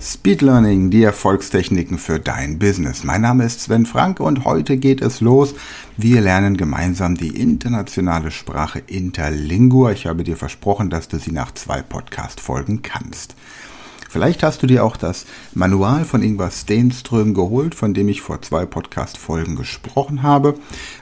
Speed 0.00 0.42
Learning, 0.42 0.90
die 0.90 1.02
Erfolgstechniken 1.02 1.98
für 1.98 2.20
dein 2.20 2.60
Business. 2.60 3.02
Mein 3.02 3.22
Name 3.22 3.44
ist 3.44 3.62
Sven 3.62 3.84
Frank 3.84 4.20
und 4.20 4.44
heute 4.44 4.76
geht 4.76 5.00
es 5.00 5.20
los. 5.20 5.54
Wir 5.96 6.20
lernen 6.20 6.56
gemeinsam 6.56 7.16
die 7.16 7.40
internationale 7.40 8.30
Sprache 8.30 8.78
Interlingua. 8.86 9.90
Ich 9.90 10.06
habe 10.06 10.22
dir 10.22 10.36
versprochen, 10.36 10.88
dass 10.88 11.08
du 11.08 11.18
sie 11.18 11.32
nach 11.32 11.52
zwei 11.52 11.82
Podcast-Folgen 11.82 12.82
kannst. 12.82 13.34
Vielleicht 14.08 14.44
hast 14.44 14.62
du 14.62 14.68
dir 14.68 14.84
auch 14.84 14.96
das 14.96 15.26
Manual 15.52 16.04
von 16.04 16.22
Ingvar 16.22 16.52
Steenström 16.52 17.34
geholt, 17.34 17.74
von 17.74 17.92
dem 17.92 18.08
ich 18.08 18.22
vor 18.22 18.40
zwei 18.40 18.66
Podcast-Folgen 18.66 19.56
gesprochen 19.56 20.22
habe. 20.22 20.54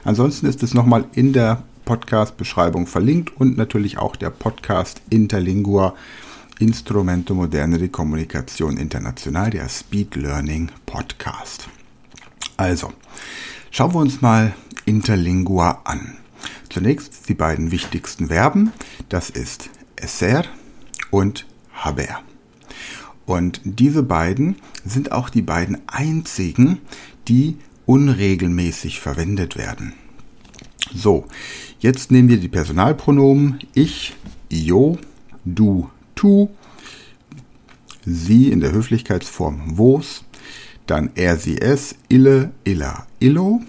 Ansonsten 0.04 0.46
ist 0.46 0.62
es 0.62 0.72
nochmal 0.72 1.04
in 1.12 1.34
der 1.34 1.62
Podcast-Beschreibung 1.84 2.86
verlinkt 2.86 3.38
und 3.38 3.58
natürlich 3.58 3.98
auch 3.98 4.16
der 4.16 4.30
Podcast 4.30 5.02
Interlingua 5.10 5.94
Instrumento 6.58 7.34
Moderne 7.34 7.76
di 7.76 7.88
Kommunikation 7.88 8.78
International, 8.78 9.50
der 9.50 9.68
Speed 9.68 10.16
Learning 10.16 10.70
Podcast. 10.86 11.68
Also, 12.56 12.94
schauen 13.70 13.92
wir 13.92 14.00
uns 14.00 14.22
mal 14.22 14.54
Interlingua 14.86 15.82
an. 15.84 16.16
Zunächst 16.70 17.28
die 17.28 17.34
beiden 17.34 17.72
wichtigsten 17.72 18.28
Verben, 18.28 18.72
das 19.10 19.28
ist 19.28 19.68
esser 19.96 20.44
und 21.10 21.44
haber. 21.74 22.22
Und 23.26 23.60
diese 23.64 24.02
beiden 24.02 24.56
sind 24.82 25.12
auch 25.12 25.28
die 25.28 25.42
beiden 25.42 25.86
einzigen, 25.86 26.78
die 27.28 27.58
unregelmäßig 27.84 29.00
verwendet 29.00 29.58
werden. 29.58 29.92
So, 30.94 31.26
jetzt 31.80 32.10
nehmen 32.10 32.30
wir 32.30 32.38
die 32.38 32.48
Personalpronomen 32.48 33.58
ich, 33.74 34.16
io, 34.50 34.96
du, 35.44 35.90
tu, 36.16 36.50
sie 38.04 38.50
in 38.50 38.60
der 38.60 38.72
Höflichkeitsform 38.72 39.76
vos, 39.76 40.24
dann 40.86 41.10
er, 41.14 41.36
sie, 41.36 41.58
es, 41.60 41.94
ille, 42.08 42.50
illa, 42.64 43.06
illo, 43.20 43.60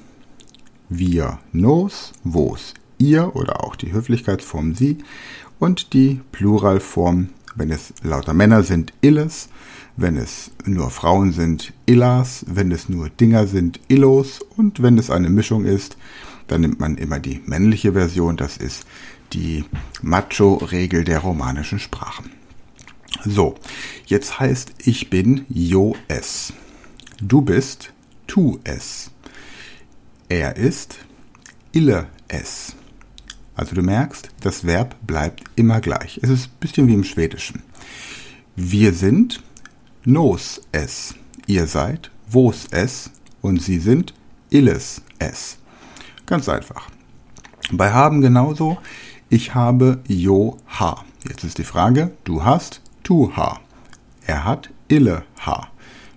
wir, 0.90 1.40
nos, 1.52 2.14
vos, 2.24 2.74
ihr 2.98 3.36
oder 3.36 3.64
auch 3.64 3.76
die 3.76 3.92
Höflichkeitsform 3.92 4.74
sie 4.74 4.98
und 5.60 5.94
die 5.94 6.22
Pluralform, 6.32 7.30
wenn 7.56 7.72
es 7.72 7.94
lauter 8.04 8.34
Männer 8.34 8.64
sind, 8.64 8.94
illes, 9.02 9.50
wenn 9.96 10.16
es 10.16 10.52
nur 10.66 10.92
Frauen 10.92 11.34
sind, 11.34 11.74
illas, 11.88 12.46
wenn 12.48 12.72
es 12.72 12.88
nur 12.88 13.10
Dinger 13.10 13.48
sind, 13.48 13.80
illos 13.88 14.42
und 14.56 14.82
wenn 14.82 14.98
es 14.98 15.10
eine 15.10 15.30
Mischung 15.30 15.66
ist, 15.66 15.98
dann 16.48 16.62
nimmt 16.62 16.80
man 16.80 16.98
immer 16.98 17.20
die 17.20 17.42
männliche 17.46 17.94
Version, 17.94 18.38
das 18.38 18.58
ist 18.58 18.86
die 19.34 19.66
Macho-Regel 20.02 21.04
der 21.04 21.20
romanischen 21.20 21.80
Sprachen. 21.80 22.37
So, 23.24 23.56
jetzt 24.06 24.40
heißt 24.40 24.74
ich 24.80 25.10
bin 25.10 25.46
Jo 25.50 25.96
es. 26.08 26.54
Du 27.22 27.42
bist 27.42 27.94
tu 28.28 28.60
es. 28.64 29.12
Er 30.30 30.56
ist 30.56 31.00
ille 31.72 32.08
es. 32.28 32.76
Also 33.56 33.76
du 33.76 33.82
merkst, 33.82 34.30
das 34.42 34.66
Verb 34.66 34.96
bleibt 35.06 35.44
immer 35.56 35.82
gleich. 35.82 36.20
Es 36.22 36.30
ist 36.30 36.48
ein 36.48 36.60
bisschen 36.60 36.88
wie 36.88 36.94
im 36.94 37.04
Schwedischen. 37.04 37.64
Wir 38.56 38.94
sind 38.94 39.42
nos 40.06 40.62
es. 40.72 41.16
Ihr 41.48 41.66
seid 41.66 42.12
vos 42.28 42.68
es 42.72 43.10
und 43.42 43.62
sie 43.62 43.80
sind 43.80 44.14
illes 44.50 45.02
es. 45.20 45.58
Ganz 46.26 46.50
einfach. 46.50 46.90
Bei 47.72 47.92
haben 47.92 48.22
genauso. 48.22 48.78
Ich 49.30 49.56
habe 49.56 50.02
jo 50.08 50.58
ha. 50.80 51.04
Jetzt 51.28 51.44
ist 51.44 51.58
die 51.58 51.64
Frage, 51.64 52.12
du 52.24 52.44
hast 52.44 52.82
tu 53.08 53.32
ha. 53.38 53.62
Er 54.26 54.44
hat 54.44 54.70
ille 54.90 55.24
ha. 55.46 55.70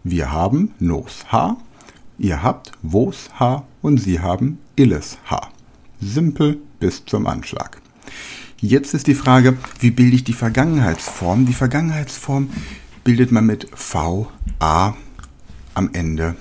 Wir 0.03 0.33
haben 0.33 0.75
nos 0.81 1.25
ha. 1.31 1.57
Ihr 2.19 2.43
habt 2.43 2.73
vos 2.83 3.31
ha 3.39 3.63
und 3.81 3.99
sie 3.99 4.19
haben 4.19 4.59
illes 4.75 5.19
ha. 5.31 5.51
Simpel 6.01 6.59
bis 6.81 7.05
zum 7.05 7.29
Anschlag. 7.29 7.81
Jetzt 8.59 8.93
ist 8.95 9.07
die 9.07 9.15
Frage, 9.15 9.57
wie 9.79 9.93
bilde 9.93 10.17
ich 10.17 10.25
die 10.25 10.33
Vergangenheitsform? 10.33 11.47
Die 11.47 11.53
Vergangenheitsform 11.53 12.51
bildet 13.05 13.31
man 13.31 13.47
mit 13.47 13.69
VA 13.73 14.97
am 15.75 15.91
Ende. 15.93 16.35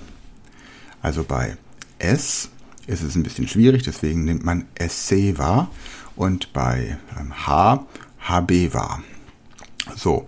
Also 1.04 1.24
bei 1.24 1.58
S 2.00 2.50
ist 2.88 3.04
es 3.04 3.16
ein 3.16 3.24
bisschen 3.24 3.48
schwierig, 3.48 3.84
deswegen 3.84 4.26
nimmt 4.26 4.44
man 4.44 4.66
SC 4.80 5.38
wahr 5.38 5.70
und 6.16 6.54
bei 6.54 6.98
H 7.46 7.86
HB 8.28 8.74
wahr. 8.74 9.04
So. 9.96 10.28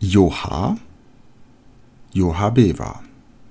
Joha, 0.00 0.78
Joha 2.14 2.50
Beva, 2.50 3.02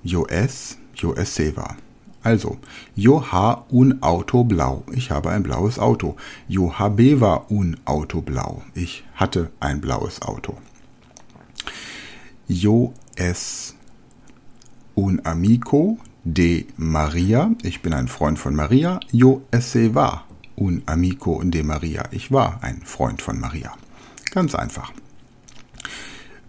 Joes, 0.03 0.78
Joes 0.95 1.35
Seva. 1.35 1.75
Also, 2.23 2.57
Joha 2.95 3.66
un 3.72 4.00
Auto 4.01 4.44
blau. 4.44 4.83
Ich 4.94 5.11
habe 5.11 5.29
ein 5.29 5.44
blaues 5.44 5.79
Auto. 5.79 6.16
Joha 6.47 6.89
Beva 6.89 7.45
un 7.50 7.77
Auto 7.85 8.22
blau. 8.22 8.63
Ich 8.75 9.03
hatte 9.16 9.51
ein 9.59 9.81
blaues 9.81 10.22
Auto. 10.22 10.57
Jo 12.50 12.94
es 13.16 13.75
un 14.95 15.22
amico 15.25 15.97
de 16.23 16.66
Maria. 16.77 17.51
Ich 17.63 17.81
bin 17.81 17.94
ein 17.94 18.07
Freund 18.07 18.39
von 18.39 18.56
Maria. 18.56 19.00
Jo 19.11 19.41
esse 19.51 19.94
va 19.94 20.23
un 20.56 20.81
amico 20.85 21.41
de 21.44 21.63
Maria. 21.63 22.03
Ich 22.11 22.31
war 22.31 22.59
ein 22.61 22.81
Freund 22.83 23.22
von 23.22 23.39
Maria. 23.39 23.73
Ganz 24.37 24.53
einfach. 24.53 24.91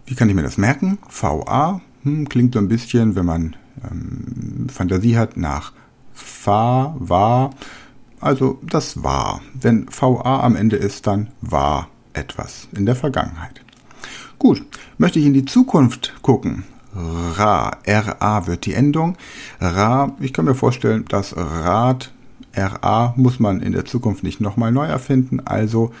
Wie 0.05 0.13
kann 0.13 0.29
ich 0.29 0.35
mir 0.35 0.43
das 0.43 0.59
merken? 0.59 0.99
VA 1.09 1.81
hm, 2.03 2.29
klingt 2.29 2.53
so 2.53 2.59
ein 2.59 2.67
bisschen, 2.67 3.15
wenn 3.15 3.25
man 3.25 3.55
ähm, 3.83 4.69
Fantasie 4.69 5.17
hat, 5.17 5.37
nach 5.37 5.73
Fa, 6.13 6.95
war. 6.99 7.49
Also 8.19 8.59
das 8.61 9.01
war. 9.01 9.41
Wenn 9.55 9.87
VA 9.89 10.41
am 10.41 10.55
Ende 10.55 10.75
ist, 10.75 11.07
dann 11.07 11.29
war 11.41 11.87
etwas 12.13 12.67
in 12.73 12.85
der 12.85 12.95
Vergangenheit. 12.95 13.59
Gut, 14.37 14.63
möchte 14.99 15.17
ich 15.17 15.25
in 15.25 15.33
die 15.33 15.45
Zukunft 15.45 16.13
gucken. 16.21 16.65
Ra, 16.93 17.79
RA 17.87 18.45
wird 18.45 18.67
die 18.67 18.75
Endung. 18.75 19.17
Ra, 19.59 20.15
ich 20.19 20.31
kann 20.31 20.45
mir 20.45 20.53
vorstellen, 20.53 21.05
das 21.09 21.35
Rad, 21.35 22.11
RA 22.55 23.15
muss 23.17 23.39
man 23.39 23.61
in 23.61 23.71
der 23.71 23.85
Zukunft 23.85 24.21
nicht 24.21 24.41
nochmal 24.41 24.71
neu 24.71 24.85
erfinden. 24.85 25.39
Also 25.39 25.91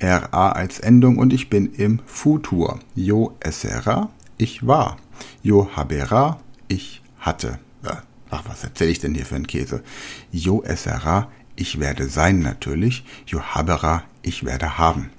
RA 0.00 0.52
als 0.52 0.78
Endung 0.80 1.18
und 1.18 1.32
ich 1.32 1.50
bin 1.50 1.72
im 1.74 2.00
Futur. 2.06 2.80
Yo 2.94 3.36
essera, 3.40 4.10
ich 4.36 4.66
war. 4.66 4.96
Yo 5.42 5.68
habera, 5.74 6.40
ich 6.68 7.02
hatte. 7.18 7.58
Ach, 8.30 8.42
was 8.46 8.62
erzähle 8.62 8.90
ich 8.90 9.00
denn 9.00 9.14
hier 9.14 9.24
für 9.24 9.36
einen 9.36 9.46
Käse? 9.46 9.82
Yo 10.30 10.62
essera, 10.62 11.30
ich 11.56 11.80
werde 11.80 12.08
sein 12.08 12.40
natürlich. 12.40 13.04
Yo 13.26 13.40
habera, 13.40 14.04
ich 14.22 14.44
werde 14.44 14.76
haben. 14.76 15.10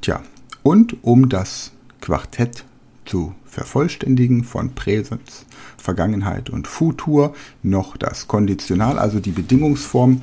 Tja, 0.00 0.22
und 0.62 1.04
um 1.04 1.28
das 1.28 1.72
Quartett 2.00 2.64
zu 3.04 3.34
vervollständigen 3.44 4.42
von 4.42 4.74
Präsens, 4.74 5.44
Vergangenheit 5.76 6.48
und 6.48 6.66
Futur 6.66 7.34
noch 7.62 7.96
das 7.96 8.26
Konditional, 8.26 8.98
also 8.98 9.20
die 9.20 9.30
Bedingungsform. 9.30 10.22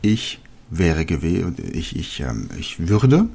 Ich 0.00 0.40
wäre 0.70 1.04
gewesen, 1.04 1.56
ich, 1.72 1.96
ich, 1.96 2.20
ähm, 2.20 2.48
ich 2.58 2.88
würde, 2.88 3.28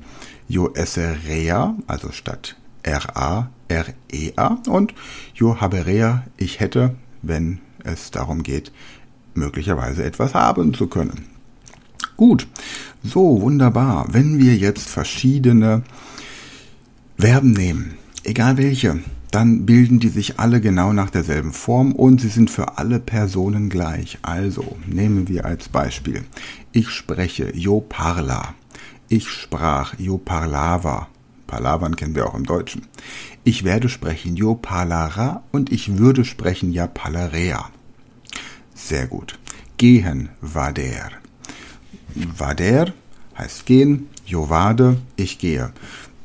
jo 0.48 0.74
esserea, 0.74 1.76
also 1.88 2.12
statt 2.12 2.56
R-A, 2.84 3.50
R-E-A 3.68 4.60
und 4.68 4.94
jo 5.34 5.60
haberea, 5.62 6.24
ich 6.38 6.60
hätte, 6.60 6.96
wenn 7.22 7.60
es 7.84 8.12
darum 8.12 8.44
geht, 8.44 8.72
möglicherweise 9.34 10.04
etwas 10.04 10.34
haben 10.34 10.74
zu 10.74 10.88
können. 10.88 11.26
Gut, 12.18 12.48
so 13.04 13.42
wunderbar. 13.42 14.08
Wenn 14.12 14.40
wir 14.40 14.56
jetzt 14.56 14.90
verschiedene 14.90 15.84
Verben 17.18 17.52
nehmen, 17.52 17.98
egal 18.24 18.58
welche, 18.58 19.00
dann 19.32 19.66
bilden 19.66 20.00
die 20.00 20.10
sich 20.10 20.40
alle 20.40 20.60
genau 20.60 20.94
nach 20.94 21.10
derselben 21.10 21.54
Form 21.54 21.94
und 21.94 22.22
sie 22.22 22.30
sind 22.30 22.50
für 22.50 22.78
alle 22.78 23.00
Personen 23.00 23.70
gleich. 23.70 24.18
Also 24.22 24.78
nehmen 24.88 25.28
wir 25.28 25.46
als 25.46 25.70
Beispiel. 25.70 26.24
Ich 26.72 26.90
spreche, 26.90 27.56
yo 27.56 27.82
parla. 27.82 28.56
Ich 29.08 29.30
sprach, 29.30 29.94
yo 29.98 30.18
parlava. 30.18 31.08
Palavern 31.48 31.96
kennen 31.96 32.16
wir 32.16 32.28
auch 32.28 32.36
im 32.36 32.46
Deutschen. 32.46 32.84
Ich 33.44 33.64
werde 33.64 33.90
sprechen, 33.90 34.36
yo 34.36 34.56
parlara 34.56 35.44
und 35.52 35.72
ich 35.72 35.98
würde 35.98 36.26
sprechen, 36.26 36.72
ja 36.72 36.86
palarea. 36.86 37.70
Sehr 38.76 39.08
gut. 39.08 39.40
Gehen, 39.78 40.30
vader. 40.42 41.12
Vader 42.16 42.94
heißt 43.38 43.66
gehen, 43.66 44.08
yo 44.26 44.50
vade, 44.50 44.98
ich 45.16 45.40
gehe. 45.40 45.72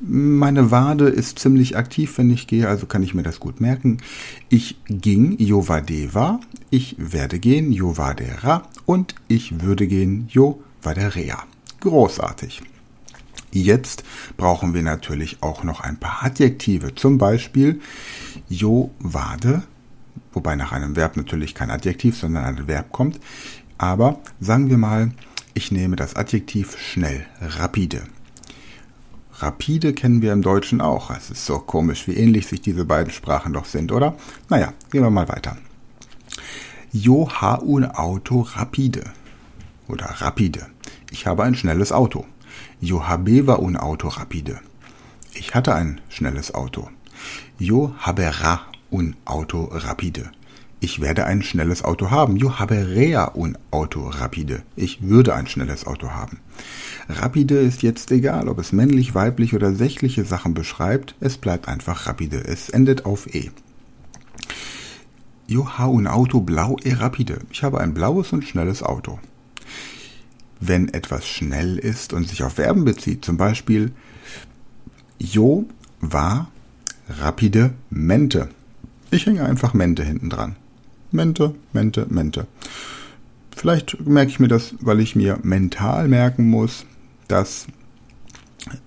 Meine 0.06 0.70
Wade 0.70 1.08
ist 1.08 1.38
ziemlich 1.38 1.78
aktiv, 1.78 2.18
wenn 2.18 2.30
ich 2.30 2.46
gehe, 2.46 2.68
also 2.68 2.84
kann 2.84 3.02
ich 3.02 3.14
mir 3.14 3.22
das 3.22 3.40
gut 3.40 3.62
merken. 3.62 3.98
Ich 4.50 4.76
ging, 4.86 5.38
jo 5.38 5.66
vadeva, 5.66 6.40
ich 6.68 6.96
werde 6.98 7.38
gehen, 7.38 7.72
jo 7.72 7.96
vadera 7.96 8.64
und 8.84 9.14
ich 9.28 9.62
würde 9.62 9.86
gehen, 9.86 10.28
jo 10.28 10.62
vaderea. 10.82 11.44
Großartig. 11.80 12.60
Jetzt 13.50 14.04
brauchen 14.36 14.74
wir 14.74 14.82
natürlich 14.82 15.42
auch 15.42 15.64
noch 15.64 15.80
ein 15.80 15.96
paar 15.96 16.22
Adjektive. 16.24 16.94
Zum 16.94 17.16
Beispiel 17.16 17.80
Jo 18.48 18.90
vade, 18.98 19.62
wobei 20.34 20.54
nach 20.54 20.72
einem 20.72 20.96
Verb 20.96 21.16
natürlich 21.16 21.54
kein 21.54 21.70
Adjektiv, 21.70 22.18
sondern 22.18 22.44
ein 22.44 22.68
Verb 22.68 22.92
kommt. 22.92 23.20
Aber 23.78 24.20
sagen 24.38 24.68
wir 24.68 24.76
mal, 24.76 25.12
ich 25.54 25.72
nehme 25.72 25.96
das 25.96 26.14
Adjektiv 26.14 26.76
schnell, 26.76 27.24
rapide. 27.40 28.02
Rapide 29.38 29.92
kennen 29.94 30.22
wir 30.22 30.32
im 30.32 30.42
Deutschen 30.42 30.80
auch. 30.80 31.10
Es 31.10 31.30
ist 31.30 31.44
so 31.44 31.58
komisch, 31.58 32.06
wie 32.06 32.14
ähnlich 32.14 32.46
sich 32.46 32.60
diese 32.60 32.84
beiden 32.84 33.12
Sprachen 33.12 33.52
doch 33.52 33.64
sind, 33.64 33.90
oder? 33.90 34.14
Naja, 34.48 34.72
gehen 34.90 35.02
wir 35.02 35.10
mal 35.10 35.28
weiter. 35.28 35.56
Jo 36.92 37.28
ha 37.28 37.58
un 37.60 37.84
auto 37.84 38.42
rapide. 38.42 39.04
Oder 39.88 40.06
rapide. 40.06 40.66
Ich 41.10 41.26
habe 41.26 41.42
ein 41.42 41.56
schnelles 41.56 41.90
Auto. 41.90 42.26
Jo 42.80 43.08
habeva 43.08 43.56
un 43.56 43.76
auto 43.76 44.08
rapide. 44.08 44.60
Ich 45.34 45.54
hatte 45.54 45.74
ein 45.74 46.00
schnelles 46.08 46.54
Auto. 46.54 46.88
Jo 47.58 47.92
habera 47.98 48.60
un 48.90 49.16
auto 49.24 49.64
rapide. 49.64 50.30
Ich 50.84 51.00
werde 51.00 51.24
ein 51.24 51.40
schnelles 51.40 51.82
Auto 51.82 52.10
haben. 52.10 52.36
Jo 52.36 52.58
haberea 52.58 53.32
un 53.34 53.56
auto 53.70 54.06
rapide. 54.06 54.64
Ich 54.76 55.00
würde 55.00 55.34
ein 55.34 55.46
schnelles 55.46 55.86
Auto 55.86 56.10
haben. 56.10 56.40
Rapide 57.08 57.54
ist 57.54 57.82
jetzt 57.82 58.12
egal, 58.12 58.50
ob 58.50 58.58
es 58.58 58.70
männlich, 58.70 59.14
weiblich 59.14 59.54
oder 59.54 59.74
sächliche 59.74 60.26
Sachen 60.26 60.52
beschreibt. 60.52 61.14
Es 61.20 61.38
bleibt 61.38 61.68
einfach 61.68 62.06
rapide. 62.06 62.44
Es 62.44 62.68
endet 62.68 63.06
auf 63.06 63.34
e. 63.34 63.50
Jo 65.46 65.66
ha 65.78 65.86
un 65.86 66.06
auto 66.06 66.42
blau 66.42 66.76
e 66.84 66.92
rapide. 66.92 67.38
Ich 67.50 67.62
habe 67.62 67.80
ein 67.80 67.94
blaues 67.94 68.34
und 68.34 68.44
schnelles 68.44 68.82
Auto 68.82 69.18
wenn 70.60 70.88
etwas 70.94 71.26
schnell 71.26 71.78
ist 71.78 72.12
und 72.14 72.28
sich 72.28 72.42
auf 72.42 72.54
Verben 72.54 72.84
bezieht. 72.84 73.22
Zum 73.24 73.36
Beispiel, 73.36 73.92
Jo 75.18 75.66
war 76.00 76.50
rapide 77.08 77.74
Mente. 77.90 78.48
Ich 79.10 79.26
hänge 79.26 79.44
einfach 79.44 79.74
Mente 79.74 80.04
hinten 80.04 80.30
dran. 80.30 80.56
Mente, 81.14 81.54
Mente, 81.72 82.06
Mente. 82.10 82.46
Vielleicht 83.56 84.04
merke 84.06 84.30
ich 84.30 84.40
mir 84.40 84.48
das, 84.48 84.74
weil 84.80 85.00
ich 85.00 85.14
mir 85.14 85.38
mental 85.42 86.08
merken 86.08 86.50
muss, 86.50 86.84
dass 87.28 87.66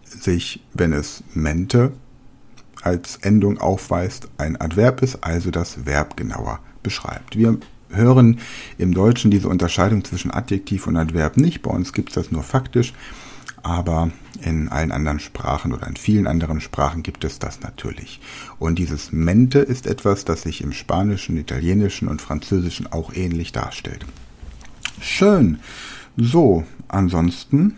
sich, 0.03 0.61
wenn 0.73 0.93
es 0.93 1.23
Mente 1.33 1.93
als 2.83 3.17
Endung 3.17 3.59
aufweist, 3.59 4.27
ein 4.37 4.59
Adverb 4.59 5.01
ist, 5.01 5.23
also 5.23 5.51
das 5.51 5.85
Verb 5.85 6.17
genauer 6.17 6.59
beschreibt. 6.83 7.37
Wir 7.37 7.57
hören 7.89 8.39
im 8.77 8.93
Deutschen 8.93 9.31
diese 9.31 9.47
Unterscheidung 9.47 10.03
zwischen 10.03 10.31
Adjektiv 10.31 10.87
und 10.87 10.97
Adverb 10.97 11.37
nicht. 11.37 11.61
Bei 11.61 11.71
uns 11.71 11.93
gibt 11.93 12.09
es 12.09 12.15
das 12.15 12.31
nur 12.31 12.43
faktisch, 12.43 12.93
aber 13.67 14.11
in 14.41 14.69
allen 14.69 14.93
anderen 14.93 15.19
Sprachen 15.19 15.73
oder 15.73 15.87
in 15.87 15.97
vielen 15.97 16.25
anderen 16.25 16.61
Sprachen 16.61 17.03
gibt 17.03 17.25
es 17.25 17.37
das 17.37 17.59
natürlich. 17.59 18.21
Und 18.59 18.79
dieses 18.79 19.11
mente 19.11 19.59
ist 19.59 19.87
etwas, 19.87 20.23
das 20.23 20.43
sich 20.43 20.61
im 20.61 20.71
Spanischen, 20.71 21.35
Italienischen 21.35 22.07
und 22.07 22.21
Französischen 22.21 22.89
auch 22.91 23.13
ähnlich 23.13 23.51
darstellt. 23.51 24.05
Schön. 25.01 25.59
So, 26.15 26.63
ansonsten 26.87 27.75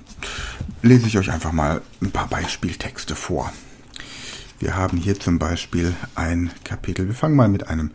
lese 0.83 1.07
ich 1.07 1.17
euch 1.17 1.31
einfach 1.31 1.51
mal 1.53 1.81
ein 2.01 2.11
paar 2.11 2.27
Beispieltexte 2.27 3.15
vor. 3.15 3.51
Wir 4.59 4.75
haben 4.75 4.97
hier 4.97 5.19
zum 5.19 5.39
Beispiel 5.39 5.95
ein 6.13 6.51
Kapitel. 6.63 7.07
Wir 7.07 7.15
fangen 7.15 7.35
mal 7.35 7.49
mit 7.49 7.67
einem 7.67 7.91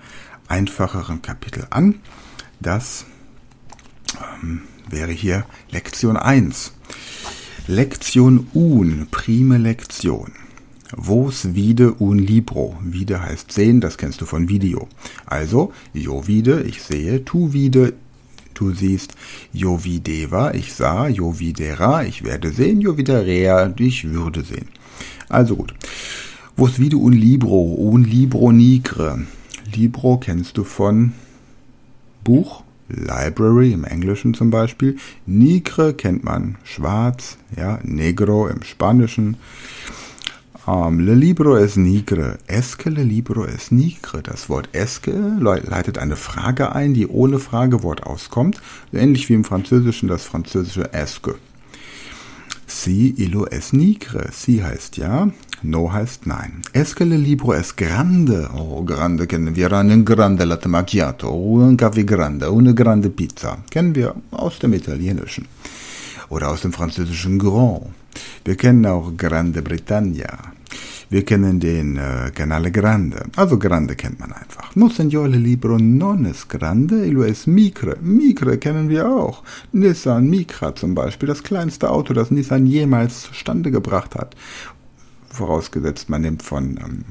einfacheren 0.49 1.23
Kapitel 1.23 1.67
an. 1.71 2.01
Das 2.59 3.07
ähm, 4.43 4.63
wäre 4.89 5.13
hier 5.13 5.47
Lektion 5.71 6.17
1. 6.17 6.73
Lektion 7.67 8.45
un, 8.55 9.07
prime 9.11 9.57
Lektion. 9.57 10.31
Vos 10.99 11.47
vide 11.47 11.95
un 11.99 12.19
libro. 12.19 12.77
Vide 12.83 13.23
heißt 13.23 13.53
sehen, 13.53 13.81
das 13.81 13.97
kennst 13.97 14.21
du 14.21 14.27
von 14.27 14.51
Video. 14.51 14.87
Also, 15.25 15.73
jo 15.95 16.27
vide, 16.27 16.63
ich 16.65 16.83
sehe, 16.83 17.25
tu 17.25 17.55
vide, 17.55 17.95
du 18.53 18.75
siehst, 18.75 19.15
jo 19.55 19.83
videva, 19.83 20.53
ich 20.53 20.75
sah, 20.75 21.09
jo 21.09 21.39
videra, 21.39 22.05
ich 22.05 22.23
werde 22.23 22.53
sehen, 22.53 22.83
jo 22.83 22.99
viderea, 22.99 23.73
ich 23.79 24.05
würde 24.05 24.45
sehen. 24.45 24.69
Also 25.31 25.57
gut. 25.57 25.73
Vos 26.59 26.79
vide 26.79 26.97
un 26.97 27.13
libro, 27.13 27.77
un 27.79 28.05
libro 28.05 28.53
nigre. 28.53 29.25
Libro 29.75 30.19
kennst 30.19 30.59
du 30.59 30.65
von 30.65 31.15
Buch, 32.25 32.63
Library 32.89 33.73
im 33.73 33.85
Englischen 33.85 34.35
zum 34.35 34.51
Beispiel. 34.51 34.97
Nigre 35.27 35.95
kennt 35.95 36.25
man 36.25 36.57
schwarz, 36.65 37.39
ja, 37.57 37.79
negro 37.83 38.49
im 38.49 38.63
Spanischen. 38.63 39.37
Um, 40.67 40.99
le 40.99 41.15
libro 41.15 41.59
es 41.59 41.77
nigre. 41.77 42.39
Esque 42.47 42.87
le 42.87 43.03
libro 43.03 43.45
es 43.45 43.71
nigre. 43.71 44.23
Das 44.23 44.49
Wort 44.49 44.71
esque 44.73 45.13
leitet 45.39 45.99
eine 45.99 46.17
Frage 46.17 46.75
ein, 46.75 46.95
die 46.95 47.07
ohne 47.07 47.39
Fragewort 47.39 48.05
auskommt. 48.05 48.63
Ähnlich 48.91 49.29
wie 49.29 49.35
im 49.35 49.45
Französischen 49.45 50.09
das 50.09 50.25
französische 50.25 50.91
esque. 50.95 51.35
Si 52.67 53.15
illo 53.19 53.45
es 53.45 53.75
nigre. 53.75 54.31
Si 54.33 54.63
heißt 54.63 54.97
ja, 54.97 55.29
no 55.65 55.93
heißt 55.93 56.27
nein. 56.27 56.63
Es 56.73 56.95
que 56.95 57.05
le 57.05 57.17
libro 57.17 57.55
es 57.55 57.75
grande. 57.75 58.49
Oh, 58.55 58.85
grande 58.85 59.27
kennen 59.27 59.57
wir. 59.57 59.73
Einen 59.73 60.05
grande 60.05 60.45
latte 60.45 60.69
macchiato. 60.69 61.31
Un 61.31 61.77
caffè 61.77 62.05
grande. 62.05 62.47
Eine 62.49 62.75
grande 62.75 63.11
pizza. 63.11 63.59
Kennen 63.71 63.95
wir 63.95 64.15
aus 64.31 64.59
dem 64.59 64.73
Italienischen. 64.73 65.47
Oder 66.29 66.51
aus 66.51 66.63
dem 66.63 66.73
französischen 66.73 67.39
Grand. 67.39 67.87
Wir 68.45 68.57
kennen 68.57 68.87
auch 68.87 69.13
Grande 69.17 69.63
Britannia. 69.63 70.39
Wir 71.11 71.25
kennen 71.25 71.61
den 71.61 71.97
äh, 71.97 72.31
Canale 72.35 72.73
Grande. 72.73 73.25
Also 73.37 73.59
Grande 73.59 73.95
kennt 73.95 74.19
man 74.21 74.33
einfach. 74.33 74.75
No 74.75 74.89
signore 74.89 75.29
libro 75.29 75.79
non 75.79 76.25
es 76.25 76.49
grande, 76.49 77.07
illo 77.07 77.23
es 77.23 77.47
micre. 77.47 77.97
Micre 78.01 78.59
kennen 78.59 78.89
wir 78.89 79.07
auch. 79.07 79.45
Nissan 79.73 80.29
Micra 80.29 80.75
zum 80.75 80.95
Beispiel, 80.95 81.29
das 81.29 81.43
kleinste 81.43 81.91
Auto, 81.91 82.15
das 82.15 82.31
Nissan 82.31 82.67
jemals 82.67 83.23
zustande 83.23 83.71
gebracht 83.71 84.15
hat. 84.17 84.35
Vorausgesetzt, 85.35 86.09
man 86.09 86.23
nimmt 86.23 86.45
von 86.45 86.77
ähm, 86.77 87.05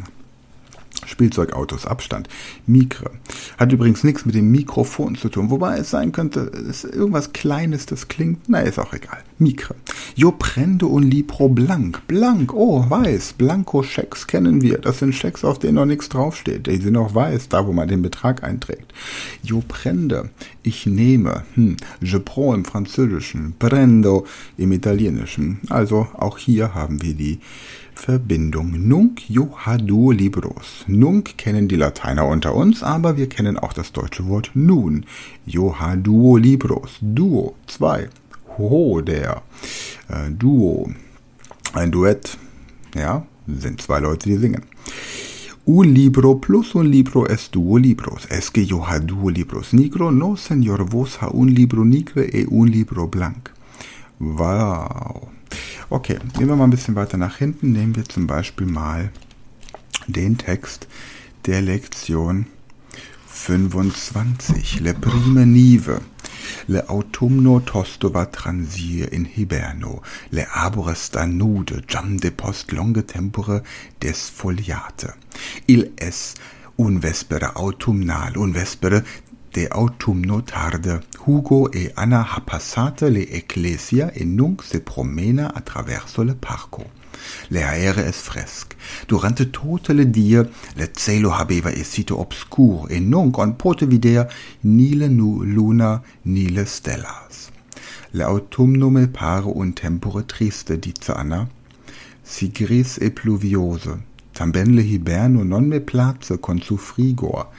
Spielzeugautos 1.06 1.86
Abstand. 1.86 2.30
Mikre. 2.66 3.12
Hat 3.58 3.72
übrigens 3.74 4.06
nichts 4.06 4.26
mit 4.26 4.36
dem 4.36 4.50
Mikrofon 4.50 5.16
zu 5.16 5.28
tun, 5.28 5.50
wobei 5.50 5.78
es 5.78 5.90
sein 5.90 6.14
könnte, 6.14 6.52
es 6.54 6.86
ist 6.86 6.96
irgendwas 6.96 7.34
Kleines, 7.34 7.86
das 7.86 8.08
klingt, 8.08 8.48
na, 8.48 8.60
ist 8.60 8.80
auch 8.80 8.94
egal. 8.94 9.20
Mikre. 9.40 9.76
Jo 10.16 10.32
prende 10.32 10.86
un 10.86 11.04
libro 11.04 11.50
blank. 11.50 12.08
Blank, 12.08 12.54
oh, 12.54 12.86
weiß. 12.88 13.34
Blanko-Schecks 13.34 14.28
kennen 14.28 14.62
wir. 14.62 14.78
Das 14.78 15.00
sind 15.00 15.14
Schecks, 15.14 15.44
auf 15.44 15.60
denen 15.60 15.76
noch 15.76 15.86
nichts 15.86 16.08
draufsteht. 16.08 16.68
Die 16.68 16.78
sind 16.78 16.96
auch 16.96 17.14
weiß, 17.14 17.50
da 17.50 17.66
wo 17.68 17.74
man 17.74 17.88
den 17.88 18.02
Betrag 18.02 18.44
einträgt. 18.44 18.94
Jo 19.42 19.64
prende. 19.68 20.30
Ich 20.62 20.86
nehme. 20.86 21.44
Hm. 21.56 21.78
Je 22.00 22.20
prends 22.20 22.56
im 22.56 22.66
Französischen. 22.66 23.56
Prendo 23.58 24.26
im 24.58 24.72
Italienischen. 24.72 25.60
Also 25.70 26.08
auch 26.14 26.38
hier 26.38 26.74
haben 26.74 27.02
wir 27.02 27.16
die 27.16 27.40
Verbindung. 27.96 28.88
Nunc 28.88 29.22
johadu 29.30 30.12
libros. 30.12 30.86
Nunc 30.88 31.38
kennen 31.38 31.68
die 31.68 31.76
Lateiner 31.76 32.28
unter 32.28 32.56
uns, 32.56 32.84
aber 32.84 33.18
wir 33.18 33.30
kennen 33.30 33.58
auch 33.58 33.74
das 33.74 33.92
deutsche 33.92 34.28
Wort 34.28 34.52
nun. 34.54 35.06
Johadu 35.46 36.38
libros. 36.38 36.98
Duo, 37.02 37.56
zwei. 37.68 38.10
Ho, 38.58 39.02
der. 39.02 39.42
Äh, 40.10 40.32
Duo. 40.32 40.92
Ein 41.74 41.92
Duett. 41.92 42.38
Ja, 42.96 43.26
sind 43.48 43.82
zwei 43.82 44.00
Leute, 44.00 44.30
die 44.30 44.38
singen. 44.38 44.64
Un 45.66 45.94
libro 45.94 46.36
plus 46.36 46.76
un 46.76 46.92
libro 46.92 47.26
es 47.26 47.50
duo 47.50 47.78
libros. 47.78 48.28
Es 48.30 48.52
que 48.52 48.66
yo 48.66 48.84
ha 48.86 49.00
duo 49.00 49.30
libros 49.30 49.74
negro, 49.74 50.12
no 50.12 50.36
señor, 50.36 50.84
vos 50.84 51.20
ha 51.22 51.30
un 51.30 51.54
libro 51.54 51.86
negre 51.86 52.30
e 52.34 52.46
un 52.50 52.70
libro 52.70 53.08
blanc. 53.08 53.50
Wow. 54.20 55.30
Okay, 55.94 56.18
gehen 56.36 56.48
wir 56.48 56.56
mal 56.56 56.64
ein 56.64 56.72
bisschen 56.72 56.96
weiter 56.96 57.18
nach 57.18 57.38
hinten. 57.38 57.72
Nehmen 57.72 57.96
wir 57.96 58.06
zum 58.06 58.26
Beispiel 58.26 58.66
mal 58.66 59.12
den 60.08 60.40
Text 60.40 60.88
der 61.46 61.62
Lektion 61.62 62.48
25. 63.28 64.80
Le 64.80 64.96
prime 64.96 65.46
nive. 65.46 66.02
Le 66.66 66.90
autumno 66.90 67.60
tosto 67.60 68.12
va 68.12 68.26
transir 68.26 69.14
in 69.14 69.26
hiberno. 69.26 70.02
Le 70.32 70.48
arbores 70.52 71.12
da 71.12 71.28
nude, 71.28 71.84
jam 71.88 72.18
de 72.18 72.32
post 72.32 72.72
longe 72.72 73.06
tempore 73.06 73.62
desfoliate. 74.02 75.14
Il 75.68 75.92
es 75.98 76.34
un 76.76 77.04
vespere 77.04 77.56
autumnal, 77.56 78.36
un 78.36 78.52
vespere 78.56 79.04
de 79.54 79.68
autumno 79.70 80.42
tarde, 80.42 81.00
Hugo 81.26 81.72
e 81.72 81.92
Anna 81.96 82.26
ha 82.28 82.42
passate 82.42 83.10
le 83.10 83.30
ecclesia 83.30 84.12
e 84.12 84.26
nunc 84.26 84.64
se 84.64 84.82
promena 84.82 85.54
attraverso 85.54 86.24
le 86.24 86.34
parco. 86.34 86.90
Le 87.50 87.64
aere 87.64 88.08
es 88.08 88.18
fresc. 88.18 88.76
Durante 89.08 89.52
tote 89.52 89.94
le 89.94 90.10
die 90.10 90.50
le 90.76 90.92
cielo 90.92 91.32
habeva 91.32 91.72
esito 91.72 92.20
obscur 92.20 92.88
e 92.90 93.00
nunc 93.00 93.38
on 93.38 93.56
pote 93.56 93.86
videa 93.86 94.28
nile 94.62 95.08
nu 95.08 95.44
luna 95.44 96.02
nile 96.24 96.66
stellas. 96.66 97.52
Le 98.12 98.24
autumno 98.24 98.90
me 98.90 99.08
pare 99.08 99.46
un 99.46 99.74
tempore 99.74 100.26
triste, 100.26 100.80
dice 100.80 101.12
Anna. 101.12 101.48
si 102.24 102.50
gris 102.52 102.98
e 103.00 103.12
pluviose, 103.12 104.02
tamben 104.32 104.74
le 104.74 104.82
hiberno 104.82 105.44
non 105.44 105.66
me 105.66 105.82
place 105.82 106.40
con 106.40 106.60
su 106.60 106.78
frigor, 106.78 107.50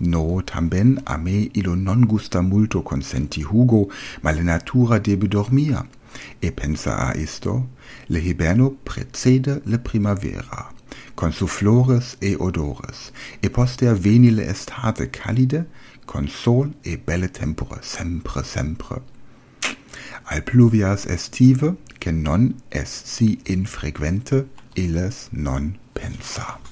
No, 0.00 0.40
tamben 0.42 0.98
a 1.04 1.18
me 1.18 1.50
ilo 1.52 1.74
non 1.74 2.06
gusta 2.06 2.40
multo 2.40 2.82
consenti 2.82 3.42
Hugo, 3.42 3.90
ma 4.22 4.30
le 4.30 4.42
natura 4.42 4.98
debe 4.98 5.28
dormir. 5.28 5.86
E 6.40 6.52
pensa 6.52 6.96
a 6.96 7.14
isto, 7.14 7.68
le 8.08 8.20
hiberno 8.20 8.70
precede 8.82 9.60
le 9.64 9.78
primavera, 9.78 10.72
con 11.14 11.32
su 11.32 11.46
flores 11.46 12.16
e 12.18 12.34
odores, 12.34 13.12
e 13.42 13.50
poster 13.50 13.94
veni 13.94 14.30
le 14.30 14.48
estate 14.48 15.10
calide, 15.10 15.66
con 16.06 16.28
sol 16.28 16.72
e 16.82 16.96
belle 16.96 17.30
tempore, 17.30 17.80
sempre, 17.82 18.42
sempre. 18.42 19.02
Al 20.24 20.42
pluvias 20.42 21.04
estive, 21.04 21.76
che 21.98 22.10
non 22.10 22.54
es 22.70 22.88
si 23.04 23.38
infrequente, 23.44 24.48
illes 24.74 25.28
non 25.32 25.78
pensa. 25.92 26.69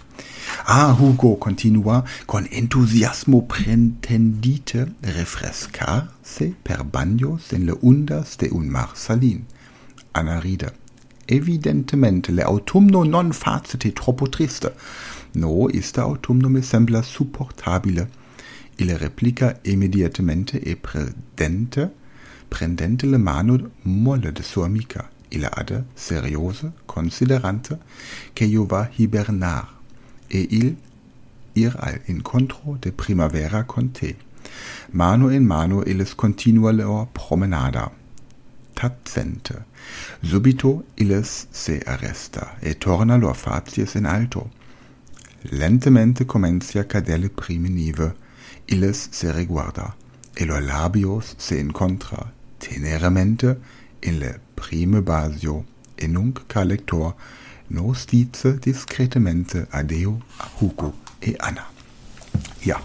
Ah, 0.70 0.92
Hugo 0.92 1.38
continua 1.38 2.04
con 2.26 2.46
entusiasmo 2.50 3.40
pretendite 3.46 4.92
refrescarse 5.00 6.54
per 6.62 6.84
bagnos 6.84 7.54
en 7.54 7.64
le 7.64 7.72
ondas 7.80 8.36
de 8.36 8.50
un 8.52 8.68
mar 8.68 8.90
salin. 8.94 9.46
Anna 10.12 10.38
ride. 10.40 10.70
Evidentemente 11.26 12.32
le 12.32 12.42
autumno 12.42 13.02
non 13.02 13.32
facete 13.32 13.94
troppo 13.94 14.28
triste. 14.28 14.74
No, 15.36 15.70
iste 15.70 16.00
autumno 16.00 16.50
me 16.50 16.60
sembla 16.60 17.00
supportabile. 17.00 18.10
Il 18.76 18.94
replica 18.98 19.58
immediatamente 19.62 20.60
e 20.60 20.76
prendente, 20.76 21.90
prendente 22.46 23.06
le 23.06 23.16
mano 23.16 23.70
molle 23.84 24.32
de 24.32 24.42
sua 24.42 24.66
amica. 24.66 25.08
Il 25.30 25.48
ade 25.50 25.86
seriose, 25.94 26.72
considerante, 26.84 27.78
che 28.34 28.44
io 28.44 28.66
va 28.66 28.90
hibernar 28.96 29.77
e 30.28 30.46
il 30.50 30.76
ir 31.54 31.74
al 31.78 32.00
incontro 32.06 32.76
de 32.80 32.92
primavera 32.92 33.64
con 33.64 33.90
te. 33.90 34.16
Mano 34.92 35.30
in 35.30 35.44
mano 35.44 35.82
illes 35.84 36.14
continua 36.14 36.72
lor 36.72 37.08
promenada. 37.12 37.90
Tacente. 38.74 39.64
Subito 40.22 40.84
illes 40.96 41.46
se 41.50 41.82
arresta, 41.84 42.56
e 42.60 42.78
torna 42.78 43.16
lor 43.16 43.34
facies 43.34 43.94
in 43.94 44.06
alto. 44.06 44.50
Lentemente 45.50 46.24
comencia 46.24 46.86
cadere 46.86 47.28
prime 47.28 47.68
nive, 47.68 48.14
illes 48.66 49.08
se 49.10 49.32
riguarda, 49.32 49.94
e 50.34 50.44
lor 50.44 50.62
labios 50.62 51.34
se 51.36 51.58
incontra, 51.58 52.32
teneramente, 52.58 53.58
in 54.00 54.18
le 54.18 54.40
prime 54.54 55.02
basio, 55.02 55.64
e 55.96 56.06
nunc 56.06 56.46
ca 57.68 57.74
lector, 57.74 57.82
nos 57.82 58.06
dice 58.06 58.58
discretamente 58.58 59.66
adeo 59.70 60.20
a 60.38 60.48
Hugo 60.60 60.94
e 61.20 61.36
Anna. 61.38 61.66
Ja, 62.64 62.80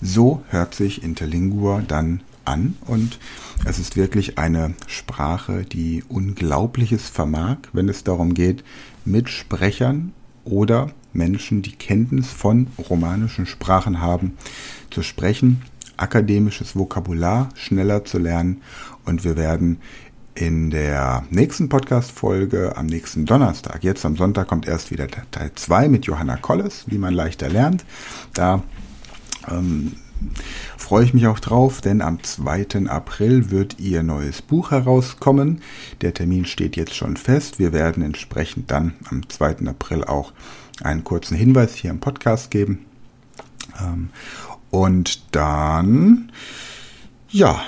so 0.00 0.42
hört 0.48 0.74
sich 0.74 1.02
Interlingua 1.02 1.82
dann 1.86 2.20
an 2.44 2.76
und 2.86 3.18
es 3.64 3.78
ist 3.78 3.96
wirklich 3.96 4.38
eine 4.38 4.74
Sprache, 4.88 5.64
die 5.64 6.02
Unglaubliches 6.08 7.08
vermag, 7.08 7.58
wenn 7.72 7.88
es 7.88 8.02
darum 8.02 8.34
geht, 8.34 8.64
mit 9.04 9.28
Sprechern 9.28 10.12
oder 10.44 10.90
Menschen, 11.12 11.62
die 11.62 11.76
Kenntnis 11.76 12.28
von 12.30 12.66
romanischen 12.90 13.46
Sprachen 13.46 14.00
haben, 14.00 14.36
zu 14.90 15.02
sprechen, 15.02 15.62
akademisches 15.96 16.74
Vokabular 16.74 17.50
schneller 17.54 18.04
zu 18.04 18.18
lernen 18.18 18.62
und 19.04 19.24
wir 19.24 19.36
werden 19.36 19.78
in 20.34 20.70
der 20.70 21.24
nächsten 21.30 21.68
Podcast-Folge 21.68 22.76
am 22.76 22.86
nächsten 22.86 23.26
Donnerstag, 23.26 23.84
jetzt 23.84 24.04
am 24.04 24.16
Sonntag, 24.16 24.48
kommt 24.48 24.66
erst 24.66 24.90
wieder 24.90 25.06
Teil 25.08 25.52
2 25.54 25.88
mit 25.88 26.06
Johanna 26.06 26.36
Kolles, 26.36 26.84
wie 26.86 26.98
man 26.98 27.12
leichter 27.12 27.48
lernt. 27.48 27.84
Da 28.32 28.62
ähm, 29.50 29.94
freue 30.76 31.04
ich 31.04 31.14
mich 31.14 31.26
auch 31.26 31.38
drauf, 31.38 31.80
denn 31.80 32.00
am 32.00 32.22
2. 32.22 32.88
April 32.88 33.50
wird 33.50 33.78
ihr 33.78 34.02
neues 34.02 34.42
Buch 34.42 34.70
herauskommen. 34.70 35.60
Der 36.00 36.14
Termin 36.14 36.44
steht 36.44 36.76
jetzt 36.76 36.94
schon 36.94 37.16
fest. 37.16 37.58
Wir 37.58 37.72
werden 37.72 38.02
entsprechend 38.02 38.70
dann 38.70 38.94
am 39.10 39.28
2. 39.28 39.66
April 39.66 40.04
auch 40.04 40.32
einen 40.82 41.04
kurzen 41.04 41.36
Hinweis 41.36 41.74
hier 41.74 41.90
im 41.90 42.00
Podcast 42.00 42.50
geben. 42.50 42.86
Ähm, 43.80 44.10
und 44.70 45.34
dann, 45.34 46.32
ja, 47.28 47.60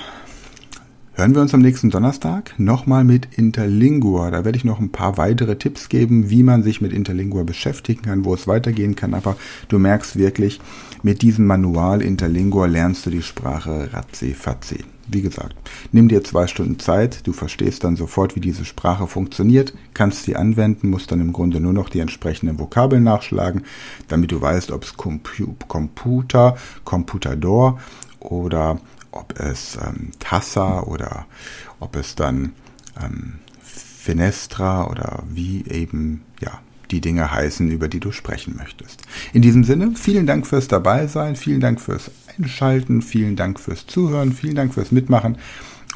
hören 1.15 1.33
wir 1.33 1.41
uns 1.41 1.53
am 1.53 1.61
nächsten 1.61 1.89
Donnerstag 1.89 2.53
nochmal 2.57 3.05
mit 3.05 3.37
Interlingua. 3.37 4.31
Da 4.31 4.43
werde 4.43 4.57
ich 4.57 4.65
noch 4.65 4.79
ein 4.79 4.91
paar 4.91 5.17
weitere 5.17 5.55
Tipps 5.55 5.87
geben, 5.87 6.29
wie 6.29 6.43
man 6.43 6.61
sich 6.61 6.81
mit 6.81 6.91
Interlingua 6.91 7.43
beschäftigen 7.43 8.01
kann, 8.01 8.25
wo 8.25 8.33
es 8.33 8.47
weitergehen 8.47 8.95
kann. 8.95 9.13
Aber 9.13 9.37
du 9.69 9.79
merkst 9.79 10.17
wirklich, 10.17 10.59
mit 11.03 11.21
diesem 11.21 11.47
Manual 11.47 12.01
Interlingua 12.01 12.65
lernst 12.65 13.05
du 13.05 13.11
die 13.11 13.21
Sprache 13.21 13.93
ratzi 13.93 14.33
fatzi. 14.33 14.83
Wie 15.07 15.21
gesagt, 15.21 15.55
nimm 15.91 16.09
dir 16.09 16.23
zwei 16.23 16.47
Stunden 16.47 16.79
Zeit, 16.79 17.25
du 17.27 17.31
verstehst 17.31 17.83
dann 17.83 17.95
sofort, 17.95 18.35
wie 18.35 18.39
diese 18.39 18.65
Sprache 18.65 19.07
funktioniert, 19.07 19.73
kannst 19.93 20.23
sie 20.23 20.35
anwenden, 20.35 20.89
musst 20.89 21.11
dann 21.11 21.21
im 21.21 21.31
Grunde 21.31 21.59
nur 21.59 21.73
noch 21.73 21.89
die 21.89 21.99
entsprechenden 21.99 22.59
Vokabeln 22.59 23.03
nachschlagen, 23.03 23.61
damit 24.07 24.31
du 24.31 24.41
weißt, 24.41 24.71
ob 24.71 24.83
es 24.83 24.97
Computer, 24.97 26.57
Computador 26.83 27.79
oder 28.19 28.79
ob 29.15 29.39
es 29.39 29.77
ähm, 29.81 30.11
Tassa 30.19 30.83
oder 30.83 31.25
ob 31.79 31.95
es 31.95 32.15
dann 32.15 32.53
ähm, 33.01 33.39
Fenestra 33.63 34.87
oder 34.87 35.23
wie 35.29 35.65
eben 35.67 36.21
ja 36.39 36.59
die 36.91 37.01
Dinge 37.01 37.31
heißen, 37.31 37.69
über 37.71 37.87
die 37.87 37.99
du 37.99 38.11
sprechen 38.11 38.55
möchtest. 38.57 39.01
In 39.33 39.41
diesem 39.41 39.63
Sinne, 39.63 39.93
vielen 39.95 40.27
Dank 40.27 40.45
fürs 40.45 40.67
Dabeisein, 40.67 41.35
vielen 41.35 41.59
Dank 41.59 41.81
fürs 41.81 42.11
Einschalten, 42.37 43.01
vielen 43.01 43.35
Dank 43.35 43.59
fürs 43.59 43.87
Zuhören, 43.87 44.33
vielen 44.33 44.55
Dank 44.55 44.73
fürs 44.73 44.91
Mitmachen 44.91 45.37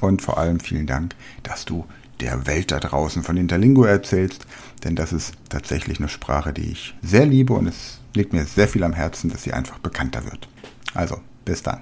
und 0.01 0.21
vor 0.21 0.39
allem 0.39 0.59
vielen 0.59 0.87
Dank, 0.87 1.13
dass 1.43 1.65
du 1.65 1.85
der 2.19 2.47
Welt 2.47 2.71
da 2.71 2.79
draußen 2.79 3.23
von 3.23 3.37
Interlingo 3.37 3.83
erzählst, 3.83 4.45
denn 4.83 4.95
das 4.95 5.13
ist 5.13 5.33
tatsächlich 5.49 5.99
eine 5.99 6.09
Sprache, 6.09 6.51
die 6.53 6.71
ich 6.71 6.95
sehr 7.01 7.25
liebe 7.25 7.53
und 7.53 7.67
es 7.67 7.99
liegt 8.13 8.33
mir 8.33 8.45
sehr 8.45 8.67
viel 8.67 8.83
am 8.83 8.93
Herzen, 8.93 9.29
dass 9.29 9.43
sie 9.43 9.53
einfach 9.53 9.77
bekannter 9.79 10.25
wird. 10.25 10.49
Also, 10.93 11.19
bis 11.45 11.63
dann. 11.63 11.81